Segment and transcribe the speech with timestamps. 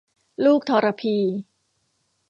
[0.45, 1.15] ลูกทรพี